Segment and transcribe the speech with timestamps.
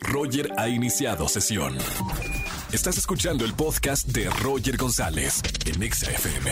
[0.00, 1.76] Roger ha iniciado sesión.
[2.72, 6.50] Estás escuchando el podcast de Roger González en XFM.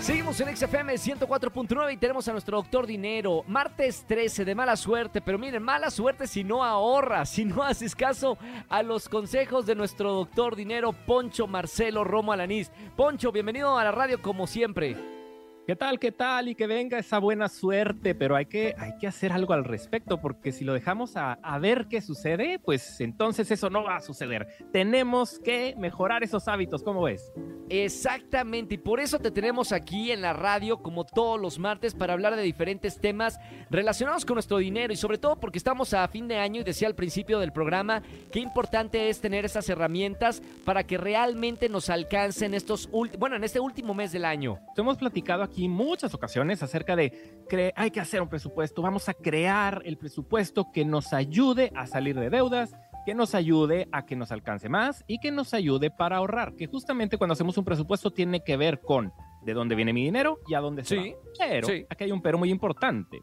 [0.00, 3.44] Seguimos en XFM 104.9 y tenemos a nuestro doctor Dinero.
[3.46, 7.94] Martes 13 de mala suerte, pero miren, mala suerte si no ahorras, si no haces
[7.94, 8.38] caso
[8.68, 12.72] a los consejos de nuestro doctor Dinero, Poncho Marcelo Romo Alanís.
[12.96, 15.21] Poncho, bienvenido a la radio como siempre.
[15.64, 16.00] ¿Qué tal?
[16.00, 16.48] ¿Qué tal?
[16.48, 20.20] Y que venga esa buena suerte, pero hay que, hay que hacer algo al respecto,
[20.20, 24.00] porque si lo dejamos a, a, ver qué sucede, pues entonces eso no va a
[24.00, 24.48] suceder.
[24.72, 27.32] Tenemos que mejorar esos hábitos, ¿cómo ves?
[27.68, 32.12] Exactamente, y por eso te tenemos aquí en la radio, como todos los martes, para
[32.12, 33.38] hablar de diferentes temas
[33.70, 36.88] relacionados con nuestro dinero y sobre todo porque estamos a fin de año y decía
[36.88, 38.02] al principio del programa
[38.32, 43.60] qué importante es tener esas herramientas para que realmente nos alcancen estos, bueno, en este
[43.60, 44.58] último mes del año.
[44.76, 49.14] Hemos platicado aquí muchas ocasiones acerca de que hay que hacer un presupuesto, vamos a
[49.14, 52.74] crear el presupuesto que nos ayude a salir de deudas,
[53.04, 56.66] que nos ayude a que nos alcance más y que nos ayude para ahorrar, que
[56.66, 59.12] justamente cuando hacemos un presupuesto tiene que ver con
[59.44, 61.18] de dónde viene mi dinero y a dónde se sí, va.
[61.38, 61.84] Pero sí.
[61.88, 63.20] aquí hay un pero muy importante,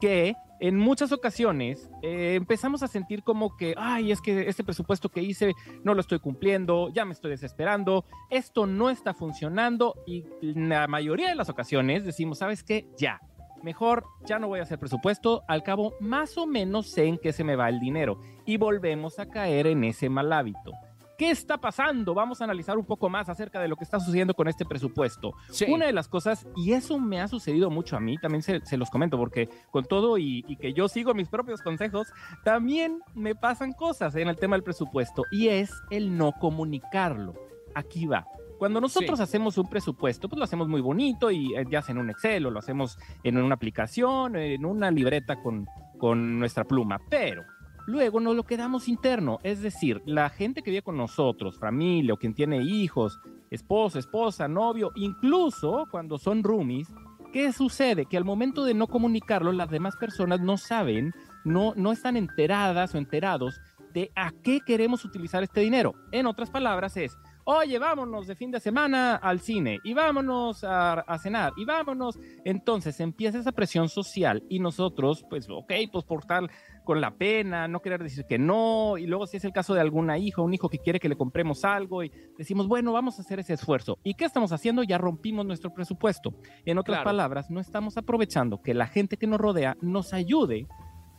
[0.00, 0.34] que
[0.66, 5.20] en muchas ocasiones eh, empezamos a sentir como que, ay, es que este presupuesto que
[5.20, 10.86] hice no lo estoy cumpliendo, ya me estoy desesperando, esto no está funcionando y la
[10.86, 12.88] mayoría de las ocasiones decimos, ¿sabes qué?
[12.96, 13.20] Ya,
[13.62, 17.34] mejor ya no voy a hacer presupuesto, al cabo más o menos sé en qué
[17.34, 20.72] se me va el dinero y volvemos a caer en ese mal hábito.
[21.16, 22.12] ¿Qué está pasando?
[22.12, 25.34] Vamos a analizar un poco más acerca de lo que está sucediendo con este presupuesto.
[25.50, 25.66] Sí.
[25.68, 28.76] Una de las cosas, y eso me ha sucedido mucho a mí, también se, se
[28.76, 32.08] los comento, porque con todo y, y, que yo sigo mis propios consejos,
[32.42, 37.34] también me pasan cosas en el tema del presupuesto, y es el no comunicarlo.
[37.76, 38.26] Aquí va.
[38.58, 39.22] Cuando nosotros sí.
[39.22, 42.46] hacemos un presupuesto, pues lo hacemos muy bonito y eh, ya sea en un Excel
[42.46, 45.66] o lo hacemos en una aplicación, en una libreta con,
[45.98, 47.44] con nuestra pluma, pero
[47.86, 52.16] luego nos lo quedamos interno, es decir, la gente que vive con nosotros, familia o
[52.16, 53.18] quien tiene hijos,
[53.50, 56.88] esposo, esposa, novio, incluso cuando son roomies,
[57.32, 58.06] ¿qué sucede?
[58.06, 61.12] Que al momento de no comunicarlo, las demás personas no saben,
[61.44, 63.60] no, no están enteradas o enterados
[63.92, 65.94] de a qué queremos utilizar este dinero.
[66.10, 71.04] En otras palabras es, oye, vámonos de fin de semana al cine y vámonos a,
[71.22, 72.18] cenar y vámonos.
[72.44, 76.50] Entonces empieza esa presión social y nosotros, pues, ok, pues por tal
[76.84, 79.80] con la pena, no querer decir que no, y luego si es el caso de
[79.80, 83.22] alguna hija, un hijo que quiere que le compremos algo y decimos, bueno, vamos a
[83.22, 83.98] hacer ese esfuerzo.
[84.04, 84.82] ¿Y qué estamos haciendo?
[84.82, 86.34] Ya rompimos nuestro presupuesto.
[86.64, 87.04] En otras Claro.
[87.10, 90.66] palabras, no estamos aprovechando que la gente que nos rodea nos ayude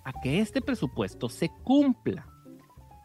[0.06, 2.28] a que este presupuesto se cumpla.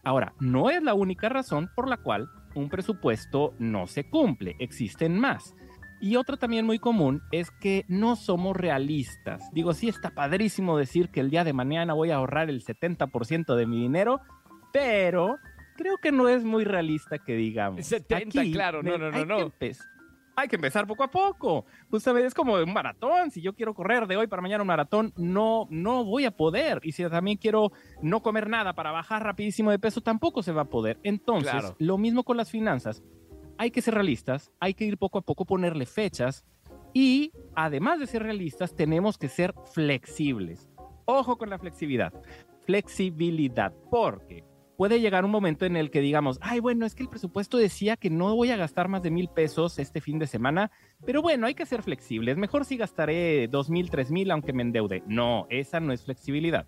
[0.04, 5.19] Ahora, no es la única razón por la cual un presupuesto no se cumple, existen
[5.19, 5.54] más.
[6.00, 9.43] Y otra también muy común es que no somos realistas.
[9.53, 13.55] Digo, sí está padrísimo decir que el día de mañana voy a ahorrar el 70%
[13.55, 14.21] de mi dinero,
[14.72, 15.39] pero
[15.77, 17.84] creo que no es muy realista que digamos.
[17.87, 19.37] 70, claro, no, no, no, hay no.
[19.59, 19.72] que
[20.37, 21.66] hay que empezar poco a poco.
[21.91, 23.31] Justamente es como un maratón.
[23.31, 26.81] Si yo quiero correr de hoy para mañana un maratón, no, no voy a poder.
[26.83, 27.72] Y si también quiero
[28.03, 30.99] no comer nada para bajar rapidísimo de peso, tampoco se va a poder.
[31.03, 31.77] Entonces, Claro.
[31.78, 33.03] lo mismo con las finanzas.
[33.60, 36.47] Hay que ser realistas, hay que ir poco a poco, ponerle fechas.
[36.94, 40.71] Y además de ser realistas, tenemos que ser flexibles.
[41.04, 42.10] Ojo con la flexibilidad.
[42.65, 44.44] Flexibilidad, porque
[44.78, 47.98] puede llegar un momento en el que digamos, ay, bueno, es que el presupuesto decía
[47.98, 50.71] que no voy a gastar más de mil pesos este fin de semana,
[51.04, 52.38] pero bueno, hay que ser flexibles.
[52.38, 55.03] Mejor si gastaré dos mil, tres mil, aunque me endeude.
[55.06, 56.66] No, esa no es flexibilidad.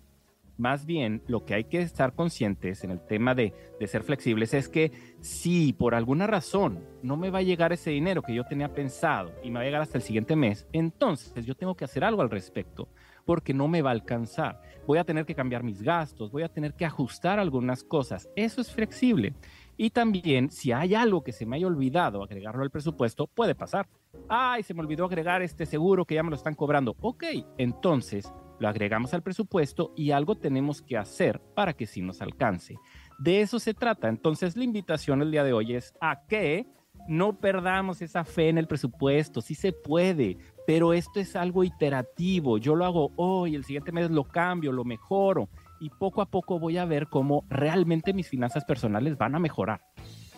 [0.57, 4.53] Más bien, lo que hay que estar conscientes en el tema de, de ser flexibles
[4.53, 8.43] es que si por alguna razón no me va a llegar ese dinero que yo
[8.43, 11.85] tenía pensado y me va a llegar hasta el siguiente mes, entonces yo tengo que
[11.85, 12.87] hacer algo al respecto
[13.25, 14.61] porque no me va a alcanzar.
[14.85, 18.29] Voy a tener que cambiar mis gastos, voy a tener que ajustar algunas cosas.
[18.35, 19.33] Eso es flexible.
[19.77, 23.87] Y también, si hay algo que se me haya olvidado agregarlo al presupuesto, puede pasar.
[24.29, 26.95] Ay, se me olvidó agregar este seguro que ya me lo están cobrando.
[27.01, 27.23] Ok,
[27.57, 28.31] entonces
[28.63, 32.77] lo agregamos al presupuesto y algo tenemos que hacer para que sí nos alcance.
[33.19, 34.07] De eso se trata.
[34.07, 36.65] Entonces, la invitación el día de hoy es a que
[37.09, 39.41] no perdamos esa fe en el presupuesto.
[39.41, 42.57] Sí se puede, pero esto es algo iterativo.
[42.57, 45.49] Yo lo hago hoy, el siguiente mes lo cambio, lo mejoro
[45.81, 49.81] y poco a poco voy a ver cómo realmente mis finanzas personales van a mejorar.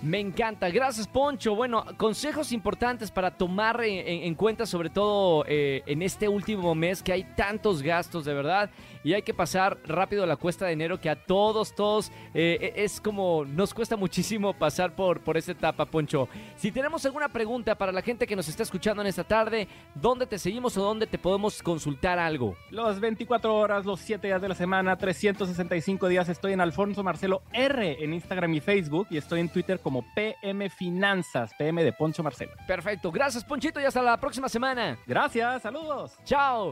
[0.01, 1.55] Me encanta, gracias Poncho.
[1.55, 6.75] Bueno, consejos importantes para tomar en, en- en cuenta, sobre todo eh, en este último
[6.75, 8.69] mes que hay tantos gastos, de verdad.
[9.05, 12.99] Y hay que pasar rápido la cuesta de enero que a todos, todos eh, es
[12.99, 16.27] como nos cuesta muchísimo pasar por, por esta etapa, Poncho.
[16.57, 20.25] Si tenemos alguna pregunta para la gente que nos está escuchando en esta tarde, ¿dónde
[20.25, 22.57] te seguimos o dónde te podemos consultar algo?
[22.71, 27.43] Los 24 horas, los 7 días de la semana, 365 días estoy en Alfonso Marcelo
[27.53, 32.23] R en Instagram y Facebook y estoy en Twitter como PM Finanzas, PM de Poncho
[32.23, 32.53] Marcelo.
[32.67, 34.97] Perfecto, gracias Ponchito y hasta la próxima semana.
[35.05, 36.17] Gracias, saludos.
[36.23, 36.71] Chao.